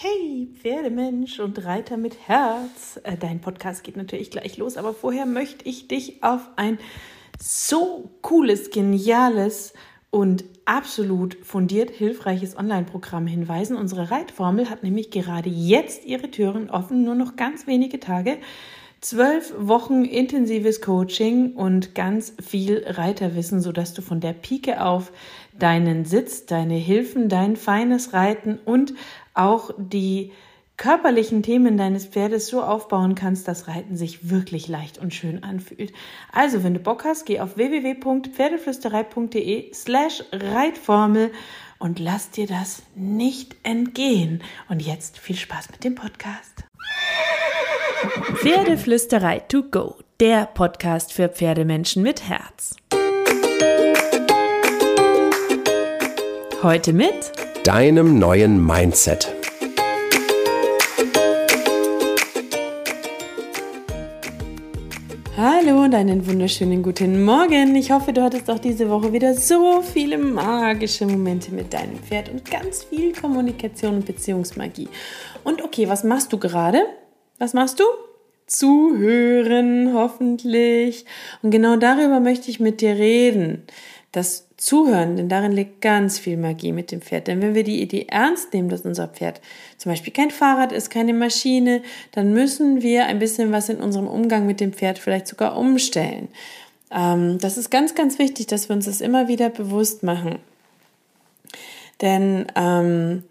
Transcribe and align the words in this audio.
Hey, 0.00 0.48
Pferdemensch 0.54 1.40
und 1.40 1.64
Reiter 1.64 1.96
mit 1.96 2.28
Herz. 2.28 3.00
Äh, 3.02 3.16
dein 3.16 3.40
Podcast 3.40 3.82
geht 3.82 3.96
natürlich 3.96 4.30
gleich 4.30 4.56
los, 4.56 4.76
aber 4.76 4.94
vorher 4.94 5.26
möchte 5.26 5.68
ich 5.68 5.88
dich 5.88 6.22
auf 6.22 6.50
ein 6.54 6.78
so 7.40 8.08
cooles, 8.22 8.70
geniales 8.70 9.74
und 10.10 10.44
absolut 10.66 11.36
fundiert 11.42 11.90
hilfreiches 11.90 12.56
Online-Programm 12.56 13.26
hinweisen. 13.26 13.76
Unsere 13.76 14.12
Reitformel 14.12 14.70
hat 14.70 14.84
nämlich 14.84 15.10
gerade 15.10 15.50
jetzt 15.50 16.04
ihre 16.04 16.30
Türen 16.30 16.70
offen, 16.70 17.02
nur 17.02 17.16
noch 17.16 17.34
ganz 17.34 17.66
wenige 17.66 17.98
Tage. 17.98 18.38
Zwölf 19.00 19.54
Wochen 19.56 20.04
intensives 20.04 20.80
Coaching 20.80 21.54
und 21.54 21.94
ganz 21.94 22.34
viel 22.44 22.82
Reiterwissen, 22.84 23.60
sodass 23.60 23.94
du 23.94 24.02
von 24.02 24.18
der 24.20 24.32
Pike 24.32 24.84
auf 24.84 25.12
deinen 25.56 26.04
Sitz, 26.04 26.46
deine 26.46 26.74
Hilfen, 26.74 27.28
dein 27.28 27.54
feines 27.54 28.12
Reiten 28.12 28.58
und 28.64 28.94
auch 29.34 29.70
die 29.78 30.32
körperlichen 30.76 31.42
Themen 31.42 31.76
deines 31.76 32.06
Pferdes 32.06 32.48
so 32.48 32.62
aufbauen 32.62 33.14
kannst, 33.14 33.46
dass 33.46 33.68
Reiten 33.68 33.96
sich 33.96 34.30
wirklich 34.30 34.66
leicht 34.68 34.98
und 34.98 35.14
schön 35.14 35.44
anfühlt. 35.44 35.92
Also, 36.32 36.64
wenn 36.64 36.74
du 36.74 36.80
Bock 36.80 37.04
hast, 37.04 37.24
geh 37.26 37.38
auf 37.40 37.56
www.pferdeflüsterei.de 37.56 39.72
slash 39.74 40.24
Reitformel 40.32 41.30
und 41.78 41.98
lass 41.98 42.30
dir 42.30 42.46
das 42.46 42.82
nicht 42.94 43.56
entgehen. 43.62 44.42
Und 44.68 44.80
jetzt 44.80 45.18
viel 45.18 45.36
Spaß 45.36 45.70
mit 45.70 45.84
dem 45.84 45.94
Podcast. 45.94 46.64
Pferdeflüsterei 48.40 49.40
to 49.48 49.64
go, 49.64 49.96
der 50.20 50.46
Podcast 50.46 51.12
für 51.12 51.28
Pferdemenschen 51.28 52.04
mit 52.04 52.28
Herz. 52.28 52.76
Heute 56.62 56.92
mit 56.92 57.32
deinem 57.64 58.20
neuen 58.20 58.64
Mindset. 58.64 59.34
Hallo 65.36 65.82
und 65.82 65.96
einen 65.96 66.24
wunderschönen 66.24 66.84
guten 66.84 67.24
Morgen. 67.24 67.74
Ich 67.74 67.90
hoffe, 67.90 68.12
du 68.12 68.22
hattest 68.22 68.48
auch 68.48 68.60
diese 68.60 68.88
Woche 68.88 69.12
wieder 69.12 69.34
so 69.34 69.82
viele 69.82 70.16
magische 70.16 71.06
Momente 71.06 71.52
mit 71.52 71.74
deinem 71.74 71.98
Pferd 71.98 72.28
und 72.28 72.48
ganz 72.48 72.84
viel 72.84 73.12
Kommunikation 73.12 73.96
und 73.96 74.06
Beziehungsmagie. 74.06 74.88
Und 75.42 75.60
okay, 75.64 75.88
was 75.88 76.04
machst 76.04 76.32
du 76.32 76.38
gerade? 76.38 76.78
Was 77.40 77.52
machst 77.52 77.80
du? 77.80 77.84
Zuhören, 78.48 79.92
hoffentlich. 79.94 81.04
Und 81.42 81.50
genau 81.52 81.76
darüber 81.76 82.18
möchte 82.18 82.50
ich 82.50 82.58
mit 82.58 82.80
dir 82.80 82.96
reden. 82.96 83.62
Das 84.10 84.48
Zuhören, 84.56 85.16
denn 85.16 85.28
darin 85.28 85.52
liegt 85.52 85.82
ganz 85.82 86.18
viel 86.18 86.36
Magie 86.36 86.72
mit 86.72 86.90
dem 86.90 87.00
Pferd. 87.00 87.28
Denn 87.28 87.40
wenn 87.40 87.54
wir 87.54 87.62
die 87.62 87.80
Idee 87.80 88.06
ernst 88.08 88.52
nehmen, 88.52 88.68
dass 88.68 88.80
unser 88.80 89.06
Pferd 89.06 89.40
zum 89.76 89.92
Beispiel 89.92 90.12
kein 90.12 90.32
Fahrrad 90.32 90.72
ist, 90.72 90.90
keine 90.90 91.14
Maschine, 91.14 91.82
dann 92.10 92.32
müssen 92.32 92.82
wir 92.82 93.06
ein 93.06 93.20
bisschen 93.20 93.52
was 93.52 93.68
in 93.68 93.76
unserem 93.76 94.08
Umgang 94.08 94.46
mit 94.46 94.58
dem 94.58 94.72
Pferd 94.72 94.98
vielleicht 94.98 95.28
sogar 95.28 95.56
umstellen. 95.56 96.26
Ähm, 96.90 97.38
das 97.38 97.56
ist 97.56 97.70
ganz, 97.70 97.94
ganz 97.94 98.18
wichtig, 98.18 98.48
dass 98.48 98.68
wir 98.68 98.74
uns 98.74 98.86
das 98.86 99.00
immer 99.00 99.28
wieder 99.28 99.48
bewusst 99.48 100.02
machen. 100.02 100.40
Denn 102.00 102.46
ähm, 102.56 103.22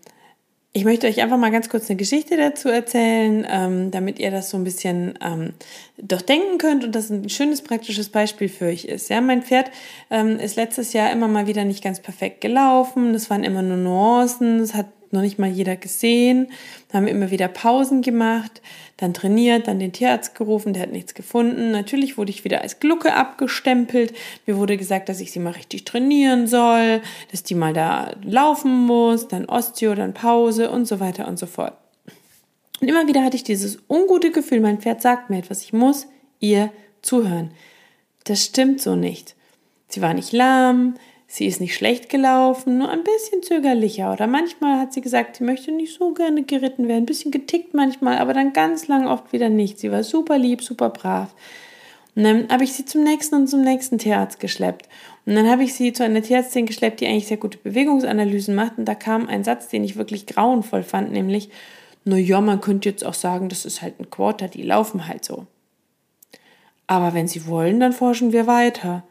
ich 0.78 0.86
möchte 0.86 1.08
euch 1.08 1.24
einfach 1.24 1.38
mal 1.38 1.50
ganz 1.50 1.70
kurz 1.70 1.90
eine 1.90 1.98
Geschichte 1.98 2.38
dazu 2.38 2.70
erzählen, 2.70 3.48
ähm, 3.50 3.90
damit 3.90 4.20
ihr 4.20 4.30
das 4.30 4.52
so 4.52 4.58
ein 4.58 4.64
bisschen 4.64 5.18
ähm, 5.26 5.54
durchdenken 5.98 6.60
könnt 6.60 6.84
und 6.84 6.94
das 6.94 7.10
ein 7.10 7.30
schönes 7.30 7.64
praktisches 7.64 8.10
Beispiel 8.10 8.48
für 8.48 8.66
euch 8.66 8.86
ist. 8.86 9.10
Ja, 9.10 9.20
mein 9.20 9.42
Pferd 9.42 9.72
ähm, 10.12 10.38
ist 10.38 10.56
letztes 10.56 10.94
Jahr 10.94 11.12
immer 11.12 11.28
mal 11.28 11.48
wieder 11.48 11.66
nicht 11.66 11.84
ganz 11.84 12.00
perfekt 12.00 12.42
gelaufen. 12.42 13.12
Das 13.14 13.32
waren 13.32 13.44
immer 13.44 13.64
nur 13.64 13.78
Nuancen. 13.78 14.60
Es 14.60 14.76
hat 14.76 14.86
noch 15.14 15.22
nicht 15.22 15.40
mal 15.40 15.50
jeder 15.50 15.76
gesehen. 15.76 16.48
Da 16.88 16.98
haben 16.98 17.06
wir 17.06 17.12
immer 17.12 17.32
wieder 17.32 17.48
Pausen 17.48 18.02
gemacht, 18.02 18.62
dann 18.98 19.14
trainiert, 19.14 19.68
dann 19.68 19.80
den 19.80 19.94
Tierarzt 19.94 20.36
gerufen, 20.36 20.74
der 20.74 20.84
hat 20.84 20.92
nichts 20.92 21.14
gefunden. 21.14 21.72
Natürlich 21.72 22.18
wurde 22.18 22.32
ich 22.32 22.44
wieder 22.44 22.62
als 22.62 22.80
Glucke 22.80 23.14
abgestempelt. 23.14 24.14
Mir 24.46 24.58
wurde 24.58 24.78
gesagt, 24.78 25.10
dass 25.10 25.20
ich 25.20 25.32
sie 25.32 25.40
mal 25.40 25.54
richtig 25.54 25.86
trainieren 25.86 26.48
soll, 26.48 27.02
dass 27.32 27.44
die 27.44 27.56
mal 27.56 27.74
da 27.74 28.16
laufen 28.24 28.86
muss, 28.86 29.28
dann 29.28 29.46
Osteo, 29.46 29.96
dann 29.96 30.14
Pause 30.14 30.70
und 30.70 30.88
so 30.88 31.00
weiter 31.00 31.28
und 31.28 31.38
so 31.38 31.46
fort. 31.46 31.74
Und 32.82 32.88
immer 32.88 33.08
wieder 33.08 33.24
hatte 33.24 33.36
ich 33.36 33.44
dieses 33.44 33.80
ungute 33.90 34.32
Gefühl, 34.32 34.60
mein 34.60 34.80
Pferd 34.80 35.02
sagt 35.02 35.30
mir 35.30 35.40
etwas, 35.40 35.64
ich 35.64 35.74
muss 35.74 36.08
ihr 36.40 36.72
zuhören. 37.02 37.52
Das 38.26 38.44
stimmt 38.44 38.82
so 38.82 38.96
nicht. 38.96 39.36
Sie 39.88 40.02
war 40.02 40.14
nicht 40.14 40.34
lahm, 40.34 40.96
sie 41.28 41.46
ist 41.46 41.60
nicht 41.60 41.76
schlecht 41.76 42.10
gelaufen, 42.10 42.78
nur 42.78 42.90
ein 42.90 43.04
bisschen 43.04 43.44
zögerlicher. 43.44 44.14
Oder 44.14 44.28
manchmal 44.28 44.80
hat 44.80 44.94
sie 44.94 45.02
gesagt, 45.02 45.36
sie 45.36 45.44
möchte 45.44 45.72
nicht 45.72 45.94
so 45.94 46.14
gerne 46.14 46.44
geritten 46.44 46.88
werden, 46.88 47.04
ein 47.04 47.06
bisschen 47.06 47.32
getickt 47.32 47.74
manchmal, 47.74 48.18
aber 48.18 48.34
dann 48.34 48.54
ganz 48.54 48.88
lang 48.88 49.08
oft 49.08 49.34
wieder 49.34 49.50
nicht. 49.50 49.78
Sie 49.80 49.92
war 49.92 50.04
super 50.04 50.38
lieb, 50.38 50.64
super 50.64 50.90
brav. 50.90 51.36
Und 52.16 52.24
dann 52.24 52.50
habe 52.50 52.64
ich 52.64 52.74
sie 52.74 52.86
zum 52.86 53.04
nächsten 53.04 53.36
und 53.36 53.48
zum 53.48 53.62
nächsten 53.62 54.00
Tierarzt 54.00 54.40
geschleppt. 54.40 54.90
Und 55.28 55.36
dann 55.36 55.48
habe 55.48 55.64
ich 55.64 55.76
sie 55.76 55.94
zu 55.94 56.04
einer 56.04 56.24
Tierärztin 56.24 56.66
geschleppt, 56.66 57.02
die 57.02 57.06
eigentlich 57.06 57.28
sehr 57.28 57.38
gute 57.38 57.58
Bewegungsanalysen 57.60 58.56
macht. 58.56 58.78
Und 58.78 58.86
da 58.86 58.96
kam 58.96 59.28
ein 59.28 59.44
Satz, 59.44 59.68
den 59.68 59.84
ich 59.84 59.98
wirklich 59.98 60.26
grauenvoll 60.26 60.82
fand, 60.82 61.12
nämlich, 61.12 61.50
na 62.06 62.18
ja, 62.18 62.42
man 62.42 62.62
könnte 62.62 62.90
jetzt 62.90 63.06
auch 63.06 63.14
sagen, 63.14 63.50
das 63.50 63.66
ist 63.66 63.82
halt 63.82 64.00
ein 64.00 64.10
Quarter, 64.10 64.48
die 64.48 64.64
laufen 64.64 65.08
halt 65.08 65.26
so. 65.26 65.46
Aber 66.88 67.14
wenn 67.14 67.28
sie 67.28 67.46
wollen, 67.46 67.82
dann 67.82 67.92
forschen 67.92 68.32
wir 68.32 68.48
weiter. 68.48 69.04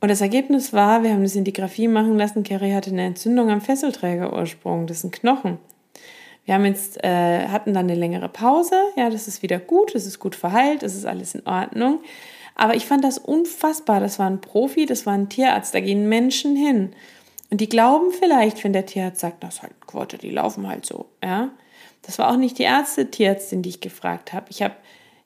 Und 0.00 0.08
das 0.08 0.22
Ergebnis 0.22 0.72
war, 0.72 1.02
wir 1.02 1.10
haben 1.10 1.18
eine 1.18 1.28
Sintigraphie 1.28 1.88
machen 1.88 2.16
lassen, 2.16 2.42
Carrie 2.42 2.72
hatte 2.72 2.90
eine 2.90 3.04
Entzündung 3.04 3.50
am 3.50 3.60
Fesselträgerursprung, 3.60 4.86
das 4.86 4.98
ist 4.98 5.04
ein 5.04 5.10
Knochen. 5.10 5.58
Wir 6.46 6.54
haben 6.54 6.64
jetzt, 6.64 7.04
äh, 7.04 7.48
hatten 7.48 7.74
dann 7.74 7.84
eine 7.84 7.94
längere 7.94 8.30
Pause, 8.30 8.74
ja, 8.96 9.10
das 9.10 9.28
ist 9.28 9.42
wieder 9.42 9.58
gut, 9.58 9.94
das 9.94 10.06
ist 10.06 10.18
gut 10.18 10.34
verheilt, 10.34 10.82
das 10.82 10.94
ist 10.94 11.04
alles 11.04 11.34
in 11.34 11.46
Ordnung. 11.46 12.00
Aber 12.54 12.74
ich 12.74 12.86
fand 12.86 13.04
das 13.04 13.18
unfassbar, 13.18 14.00
das 14.00 14.18
war 14.18 14.28
ein 14.28 14.40
Profi, 14.40 14.86
das 14.86 15.04
war 15.04 15.12
ein 15.12 15.28
Tierarzt, 15.28 15.74
da 15.74 15.80
gehen 15.80 16.08
Menschen 16.08 16.56
hin. 16.56 16.92
Und 17.50 17.60
die 17.60 17.68
glauben 17.68 18.10
vielleicht, 18.12 18.64
wenn 18.64 18.72
der 18.72 18.86
Tierarzt 18.86 19.20
sagt, 19.20 19.44
das 19.44 19.56
ist 19.56 19.62
halt 19.62 19.86
Quote, 19.86 20.16
die 20.16 20.30
laufen 20.30 20.66
halt 20.66 20.86
so, 20.86 21.06
ja. 21.22 21.50
Das 22.02 22.18
war 22.18 22.30
auch 22.30 22.36
nicht 22.36 22.58
die 22.58 22.62
Ärzte, 22.62 23.10
Tierärztin, 23.10 23.60
die 23.60 23.68
ich 23.68 23.80
gefragt 23.80 24.32
habe. 24.32 24.46
Ich 24.48 24.62
habe 24.62 24.74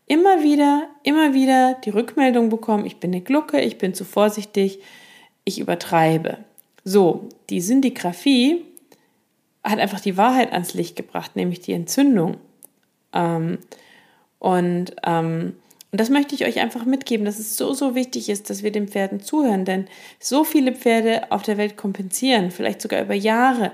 immer 0.06 0.42
wieder, 0.42 0.88
immer 1.03 1.34
wieder 1.34 1.75
die 1.84 1.91
Rückmeldung 1.91 2.50
bekommen, 2.50 2.87
ich 2.87 2.98
bin 2.98 3.12
eine 3.12 3.22
Glucke, 3.22 3.60
ich 3.60 3.78
bin 3.78 3.94
zu 3.94 4.04
vorsichtig, 4.04 4.81
ich 5.44 5.59
übertreibe. 5.59 6.38
So, 6.84 7.28
die 7.50 7.60
Syndigraphie 7.60 8.65
hat 9.62 9.78
einfach 9.78 10.00
die 10.00 10.16
Wahrheit 10.16 10.53
ans 10.53 10.75
Licht 10.75 10.97
gebracht, 10.97 11.37
nämlich 11.37 11.60
die 11.60 11.72
Entzündung. 11.72 12.37
Ähm, 13.15 13.59
und, 14.38 14.94
ähm, 15.04 15.56
und 15.91 16.00
das 16.00 16.10
möchte 16.10 16.34
ich 16.34 16.44
euch 16.44 16.60
einfach 16.60 16.84
mitgeben, 16.84 17.25
dass 17.25 17.38
es 17.38 17.56
so, 17.56 17.72
so 17.72 17.94
wichtig 17.94 18.28
ist, 18.28 18.50
dass 18.50 18.62
wir 18.62 18.72
den 18.72 18.88
Pferden 18.88 19.21
zuhören, 19.21 19.65
denn 19.65 19.86
so 20.19 20.44
viele 20.44 20.75
Pferde 20.75 21.31
auf 21.31 21.42
der 21.42 21.56
Welt 21.56 21.78
kompensieren, 21.78 22.50
vielleicht 22.50 22.82
sogar 22.82 23.00
über 23.00 23.15
Jahre. 23.15 23.72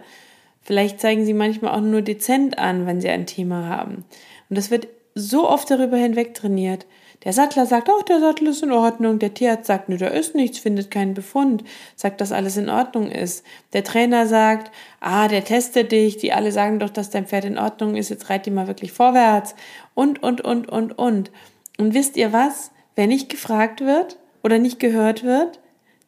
Vielleicht 0.63 1.01
zeigen 1.01 1.25
sie 1.25 1.35
manchmal 1.35 1.73
auch 1.73 1.81
nur 1.81 2.03
dezent 2.03 2.59
an, 2.59 2.87
wenn 2.87 3.01
sie 3.01 3.09
ein 3.09 3.27
Thema 3.27 3.67
haben. 3.67 4.05
Und 4.49 4.59
das 4.59 4.71
wird 4.71 4.87
so 5.15 5.49
oft 5.49 5.71
darüber 5.71 5.97
hinweg 5.97 6.35
trainiert. 6.35 6.87
Der 7.25 7.35
Sattler 7.35 7.67
sagt, 7.67 7.91
auch 7.91 8.03
der 8.03 8.19
Sattel 8.19 8.49
ist 8.49 8.63
in 8.63 8.73
Ordnung. 8.73 9.19
Der 9.19 9.35
Tierarzt 9.35 9.67
sagt, 9.67 9.89
nö, 9.89 9.99
da 9.99 10.07
ist 10.07 10.35
nichts, 10.35 10.59
findet 10.59 10.91
keinen 10.91 11.13
Befund, 11.13 11.65
sagt, 11.95 12.21
dass 12.21 12.33
alles 12.33 12.57
in 12.57 12.71
Ordnung 12.71 13.11
ist. 13.11 13.45
Der 13.75 13.85
Trainer 13.85 14.27
sagt, 14.27 14.71
ah, 15.01 15.29
der 15.29 15.45
testet 15.45 15.93
dich, 15.93 16.17
die 16.17 16.33
alle 16.33 16.51
sagen 16.51 16.79
doch, 16.79 16.89
dass 16.89 17.11
dein 17.11 17.27
Pferd 17.27 17.45
in 17.45 17.59
Ordnung 17.59 17.95
ist, 17.95 18.09
jetzt 18.09 18.31
reit 18.31 18.47
die 18.47 18.51
mal 18.51 18.69
wirklich 18.69 18.93
vorwärts. 18.93 19.55
Und, 19.95 20.23
und, 20.23 20.41
und, 20.41 20.69
und, 20.69 20.99
und. 20.99 21.31
Und 21.77 21.95
wisst 21.95 22.17
ihr 22.17 22.33
was? 22.33 22.71
Wer 22.95 23.07
nicht 23.07 23.29
gefragt 23.29 23.83
wird 23.83 24.19
oder 24.43 24.59
nicht 24.59 24.81
gehört 24.81 25.23
wird, 25.23 25.61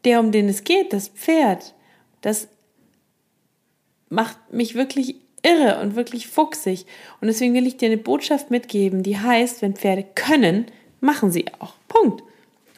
der, 0.05 0.19
um 0.19 0.33
den 0.33 0.49
es 0.49 0.65
geht, 0.65 0.93
das 0.93 1.09
Pferd, 1.09 1.75
das 2.23 2.49
macht 4.09 4.53
mich 4.53 4.75
wirklich 4.75 5.17
irre 5.43 5.81
und 5.81 5.97
wirklich 5.97 6.29
fuchsig. 6.29 6.87
Und 7.21 7.29
deswegen 7.29 7.55
will 7.55 7.67
ich 7.67 7.77
dir 7.77 7.87
eine 7.87 7.99
Botschaft 7.99 8.51
mitgeben, 8.51 9.03
die 9.03 9.19
heißt, 9.19 9.63
wenn 9.63 9.75
Pferde 9.75 10.05
können, 10.15 10.67
machen 11.01 11.31
sie 11.31 11.47
auch. 11.59 11.75
Punkt. 11.89 12.23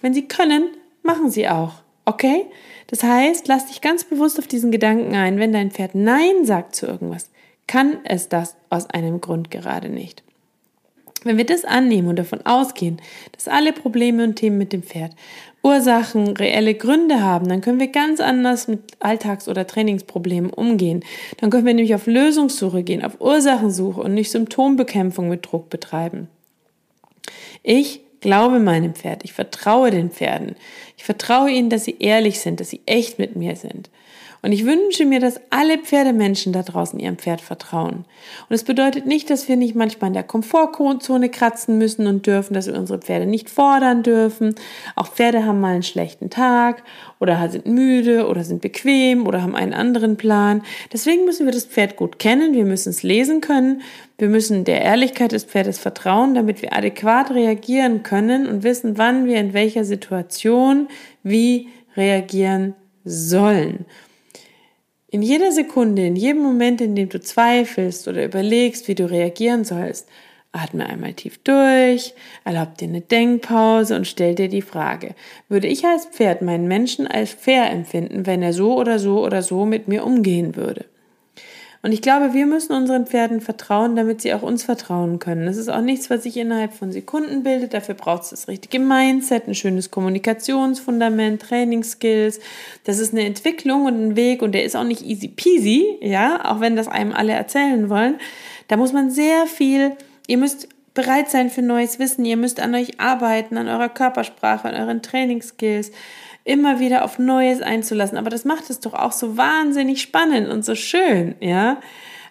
Wenn 0.01 0.15
sie 0.15 0.27
können, 0.27 0.71
machen 1.03 1.31
sie 1.31 1.49
auch. 1.49 1.75
Okay? 2.05 2.47
Das 2.89 3.03
heißt, 3.03 3.49
lass 3.49 3.67
dich 3.67 3.81
ganz 3.81 4.05
bewusst 4.05 4.39
auf 4.39 4.47
diesen 4.47 4.71
Gedanken 4.71 5.15
ein, 5.15 5.39
wenn 5.39 5.53
dein 5.53 5.71
Pferd 5.71 5.95
Nein 5.95 6.45
sagt 6.45 6.75
zu 6.75 6.87
irgendwas, 6.87 7.31
kann 7.67 7.99
es 8.05 8.29
das 8.29 8.57
aus 8.69 8.91
einem 8.91 9.21
Grund 9.21 9.51
gerade 9.51 9.89
nicht. 9.89 10.24
Wenn 11.25 11.39
wir 11.39 11.47
das 11.47 11.65
annehmen 11.65 12.09
und 12.09 12.19
davon 12.19 12.45
ausgehen, 12.45 13.01
dass 13.33 13.49
alle 13.49 13.73
Probleme 13.73 14.25
und 14.25 14.37
Themen 14.37 14.59
mit 14.59 14.73
dem 14.73 14.83
Pferd 14.83 15.13
Ursachen, 15.65 16.37
reelle 16.37 16.75
Gründe 16.75 17.23
haben, 17.23 17.49
dann 17.49 17.63
können 17.63 17.81
wir 17.81 17.89
ganz 17.89 18.21
anders 18.21 18.69
mit 18.69 18.81
Alltags- 19.01 19.49
oder 19.49 19.67
Trainingsproblemen 19.67 20.51
umgehen. 20.51 21.03
Dann 21.39 21.49
können 21.49 21.65
wir 21.65 21.73
nämlich 21.73 21.95
auf 21.95 22.07
Lösungssuche 22.07 22.83
gehen, 22.83 23.03
auf 23.03 23.19
Ursachensuche 23.19 24.03
und 24.03 24.13
nicht 24.13 24.31
Symptombekämpfung 24.31 25.31
mit 25.31 25.51
Druck 25.51 25.71
betreiben. 25.71 26.29
Ich 27.63 28.03
glaube 28.21 28.61
meinem 28.61 28.95
Pferd, 28.95 29.25
ich 29.25 29.33
vertraue 29.33 29.91
den 29.91 30.11
Pferden. 30.11 30.57
Ich 30.99 31.05
vertraue 31.05 31.51
ihnen, 31.51 31.71
dass 31.71 31.85
sie 31.85 31.97
ehrlich 31.99 32.41
sind, 32.41 32.61
dass 32.61 32.69
sie 32.69 32.83
echt 32.85 33.19
mit 33.19 33.35
mir 33.35 33.57
sind. 33.57 33.89
Und 34.45 34.53
ich 34.53 34.67
wünsche 34.67 35.07
mir, 35.07 35.21
dass 35.21 35.41
alle 35.49 35.79
Pferdemenschen 35.79 36.53
da 36.53 36.63
draußen 36.63 37.01
ihrem 37.01 37.17
Pferd 37.17 37.41
vertrauen. 37.41 38.05
Und 38.47 38.55
es 38.55 38.63
bedeutet 38.63 39.07
nicht, 39.07 39.31
dass 39.31 39.49
wir 39.49 39.57
nicht 39.57 39.75
manchmal 39.75 40.09
in 40.09 40.13
der 40.13 40.23
Komfortzone 40.23 41.31
kratzen 41.31 41.79
müssen 41.79 42.07
und 42.07 42.27
dürfen, 42.27 42.53
dass 42.53 42.67
wir 42.67 42.75
unsere 42.75 42.99
Pferde 42.99 43.25
nicht 43.25 43.49
fordern 43.49 44.03
dürfen. 44.03 44.55
Auch 44.97 45.07
Pferde 45.07 45.47
haben 45.47 45.61
mal 45.61 45.73
einen 45.73 45.83
schlechten 45.83 46.29
Tag 46.29 46.83
oder 47.21 47.49
sind 47.49 47.65
müde 47.65 48.29
oder 48.29 48.45
sind 48.45 48.61
bequem 48.61 49.27
oder 49.27 49.41
haben 49.41 49.57
einen 49.57 49.73
anderen 49.73 50.19
Plan. 50.19 50.63
Deswegen 50.93 51.25
müssen 51.25 51.47
wir 51.47 51.53
das 51.55 51.65
Pferd 51.65 51.97
gut 51.97 52.19
kennen, 52.19 52.53
wir 52.53 52.67
müssen 52.67 52.91
es 52.91 53.03
lesen 53.03 53.41
können, 53.41 53.81
wir 54.19 54.29
müssen 54.29 54.65
der 54.65 54.83
Ehrlichkeit 54.83 55.33
des 55.33 55.45
Pferdes 55.45 55.79
vertrauen, 55.79 56.35
damit 56.35 56.61
wir 56.61 56.75
adäquat 56.75 57.31
reagieren 57.31 58.03
können 58.03 58.47
und 58.47 58.63
wissen, 58.63 58.99
wann 58.99 59.25
wir 59.25 59.41
in 59.41 59.55
welcher 59.55 59.85
Situation 59.85 60.89
wie 61.23 61.69
reagieren 61.97 62.75
sollen. 63.07 63.87
In 65.15 65.23
jeder 65.23 65.53
Sekunde, 65.53 66.05
in 66.05 66.17
jedem 66.17 66.43
Moment, 66.43 66.81
in 66.81 66.97
dem 66.97 67.09
du 67.09 67.21
zweifelst 67.21 68.09
oder 68.09 68.25
überlegst, 68.25 68.89
wie 68.89 68.97
du 68.97 69.09
reagieren 69.09 69.63
sollst, 69.63 70.09
atme 70.51 70.87
einmal 70.87 71.13
tief 71.13 71.39
durch, 71.45 72.15
erlaub 72.45 72.77
dir 72.79 72.89
eine 72.89 73.01
Denkpause 73.01 73.95
und 73.95 74.09
stell 74.09 74.35
dir 74.35 74.49
die 74.49 74.61
Frage, 74.61 75.15
würde 75.49 75.69
ich 75.69 75.85
als 75.85 76.07
Pferd 76.07 76.43
meinen 76.43 76.67
Menschen 76.67 77.07
als 77.07 77.31
fair 77.31 77.71
empfinden, 77.71 78.27
wenn 78.27 78.43
er 78.43 78.53
so 78.53 78.77
oder 78.77 78.99
so 78.99 79.25
oder 79.25 79.43
so 79.43 79.65
mit 79.65 79.87
mir 79.87 80.05
umgehen 80.05 80.57
würde? 80.57 80.85
Und 81.85 81.93
ich 81.93 82.01
glaube, 82.01 82.33
wir 82.33 82.47
müssen 82.47 82.73
unseren 82.73 83.07
Pferden 83.07 83.43
vertrauen, 83.43 83.95
damit 83.95 84.23
sie 84.23 84.33
auch 84.33 84.41
uns 84.41 84.63
vertrauen 84.63 85.19
können. 85.19 85.45
Das 85.45 85.59
ist 85.59 85.69
auch 85.69 85.83
nichts, 85.83 86.09
was 86.09 86.23
sich 86.23 86.39
innerhalb 86.39 86.73
von 86.73 86.93
Sekunden 86.93 87.43
bildet. 87.43 87.75
Dafür 87.75 87.95
braucht 87.95 88.23
es 88.23 88.31
das 88.31 88.49
richtige 88.49 88.79
Mindset, 88.79 89.47
ein 89.47 89.55
schönes 89.55 89.91
Kommunikationsfundament, 89.91 91.43
Trainingsskills. 91.43 92.41
Das 92.85 92.99
ist 92.99 93.13
eine 93.13 93.27
Entwicklung 93.27 93.85
und 93.85 94.03
ein 94.03 94.17
Weg 94.17 94.41
und 94.41 94.53
der 94.53 94.65
ist 94.65 94.77
auch 94.77 94.85
nicht 94.85 95.03
easy 95.03 95.29
peasy, 95.29 95.99
ja, 96.01 96.51
auch 96.51 96.61
wenn 96.61 96.75
das 96.75 96.89
einem 96.89 97.13
alle 97.13 97.35
erzählen 97.35 97.91
wollen. 97.91 98.15
Da 98.69 98.79
muss 98.79 98.95
man 98.95 99.11
sehr 99.11 99.47
viel, 99.47 99.93
ihr 100.27 100.39
müsst 100.39 100.69
bereit 100.95 101.31
sein 101.31 101.51
für 101.51 101.63
neues 101.63 101.99
Wissen, 101.99 102.25
ihr 102.25 102.37
müsst 102.37 102.61
an 102.61 102.75
euch 102.75 103.01
arbeiten, 103.01 103.59
an 103.59 103.69
eurer 103.69 103.89
Körpersprache, 103.89 104.69
an 104.69 104.75
euren 104.75 105.03
Trainingsskills 105.03 105.91
immer 106.45 106.79
wieder 106.79 107.05
auf 107.05 107.19
Neues 107.19 107.63
einzulassen. 107.63 108.17
Aber 108.19 108.31
das 108.31 108.45
macht 108.45 108.71
es 108.71 108.81
doch 108.81 108.95
auch 108.95 109.13
so 109.13 109.37
wahnsinnig 109.37 110.01
spannend 110.01 110.49
und 110.49 110.65
so 110.65 110.75
schön, 110.75 111.35
ja. 111.41 111.81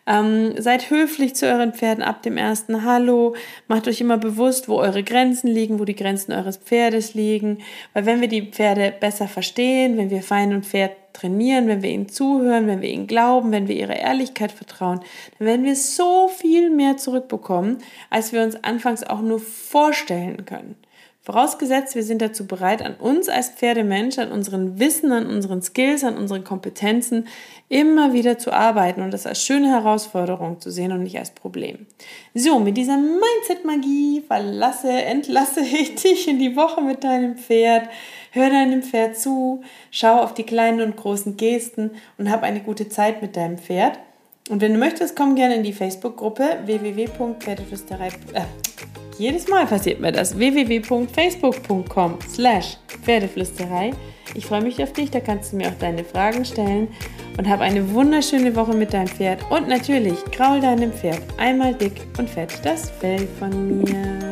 Ähm, 0.06 0.62
seid 0.62 0.90
höflich 0.90 1.36
zu 1.36 1.46
euren 1.46 1.74
Pferden 1.74 2.04
ab 2.04 2.22
dem 2.24 2.38
ersten 2.38 2.84
Hallo. 2.84 3.36
Macht 3.68 3.88
euch 3.88 4.02
immer 4.02 4.18
bewusst, 4.18 4.68
wo 4.68 4.78
eure 4.78 5.04
Grenzen 5.04 5.48
liegen, 5.48 5.80
wo 5.80 5.86
die 5.86 5.96
Grenzen 5.96 6.34
eures 6.34 6.58
Pferdes 6.58 7.14
liegen. 7.14 7.60
Weil 7.94 8.06
wenn 8.06 8.20
wir 8.20 8.28
die 8.28 8.52
Pferde 8.52 8.94
besser 9.00 9.28
verstehen, 9.28 9.98
wenn 9.98 10.10
wir 10.10 10.22
fein 10.22 10.54
und 10.54 10.66
fair 10.66 10.92
trainieren, 11.14 11.68
wenn 11.68 11.84
wir 11.84 11.92
ihnen 11.92 12.10
zuhören, 12.10 12.68
wenn 12.68 12.82
wir 12.82 12.90
ihnen 12.90 13.08
glauben, 13.08 13.52
wenn 13.52 13.68
wir 13.68 13.76
ihrer 13.76 13.96
Ehrlichkeit 13.96 14.52
vertrauen, 14.52 15.00
dann 15.38 15.48
werden 15.48 15.66
wir 15.66 15.76
so 15.76 16.28
viel 16.28 16.70
mehr 16.70 16.98
zurückbekommen, 16.98 17.78
als 18.10 18.34
wir 18.34 18.42
uns 18.42 18.62
anfangs 18.64 19.04
auch 19.04 19.22
nur 19.22 19.40
vorstellen 19.40 20.46
können. 20.46 20.76
Vorausgesetzt, 21.25 21.96
wir 21.96 22.04
sind 22.04 22.22
dazu 22.22 22.46
bereit, 22.48 22.81
an 22.81 22.96
uns 22.96 23.30
als 23.30 23.48
Pferdemensch, 23.48 24.18
an 24.18 24.34
unseren 24.34 24.78
Wissen, 24.78 25.14
an 25.14 25.25
unseren 25.25 25.62
Skills, 25.62 26.04
an 26.04 26.18
unseren 26.18 26.44
Kompetenzen 26.44 27.30
immer 27.70 28.12
wieder 28.12 28.38
zu 28.38 28.52
arbeiten 28.52 29.02
und 29.02 29.12
das 29.12 29.25
als 29.25 29.42
schöne 29.42 29.70
Herausforderung 29.70 30.60
zu 30.60 30.70
sehen 30.70 30.92
und 30.92 31.02
nicht 31.02 31.18
als 31.18 31.31
Problem. 31.31 31.88
So, 32.34 32.60
mit 32.60 32.75
dieser 32.75 32.98
Mindset-Magie 32.98 34.22
verlasse, 34.28 34.92
entlasse 34.92 35.62
ich 35.62 35.96
dich 36.04 36.28
in 36.28 36.40
die 36.40 36.58
Woche 36.58 36.81
mit 36.81 37.06
deinem 37.06 37.38
Pferd. 37.38 37.88
Hör 38.31 38.50
deinem 38.50 38.84
Pferd 38.84 39.18
zu, 39.18 39.64
schau 39.92 40.19
auf 40.19 40.34
die 40.34 40.44
kleinen 40.44 40.81
und 40.81 40.98
großen 40.98 41.38
Gesten 41.38 41.92
und 42.18 42.30
hab 42.30 42.44
eine 42.44 42.60
gute 42.60 42.90
Zeit 42.90 43.22
mit 43.22 43.38
deinem 43.38 43.58
Pferd. 43.58 43.98
Und 44.50 44.60
wenn 44.60 44.74
du 44.74 44.80
möchtest, 44.80 45.16
komm 45.16 45.36
gerne 45.36 45.56
in 45.56 45.64
die 45.64 45.72
Facebook-Gruppe 45.72 46.58
www.pferdeflüsterei. 46.66 48.10
Äh, 48.34 48.42
jedes 49.18 49.48
Mal 49.48 49.65
passiert 49.65 50.00
mir 50.00 50.12
das. 50.12 50.38
www.facebook.com 50.38 52.19
slash 52.27 52.77
Pferdeflüsterei. 53.04 53.92
Ich 54.36 54.45
freue 54.45 54.62
mich 54.62 54.81
auf 54.81 54.94
dich, 54.94 55.12
da 55.12 55.19
kannst 55.19 55.54
du 55.54 55.57
mir 55.57 55.68
auch 55.68 55.77
deine 55.80 56.04
Fragen 56.04 56.45
stellen 56.45 56.88
und 57.38 57.48
hab 57.50 57.62
eine 57.62 57.94
wunderschöne 57.94 58.56
Woche 58.56 58.74
mit 58.74 58.94
deinem 58.94 59.07
Pferd. 59.07 59.39
Und 59.51 59.68
natürlich, 59.68 60.24
kraul 60.31 60.60
deinem 60.60 60.92
Pferd 60.92 61.21
einmal 61.38 61.74
dick 61.74 62.07
und 62.18 62.30
fett 62.30 62.54
das 62.63 62.89
Fell 62.89 63.27
von 63.39 63.83
mir. 63.83 64.23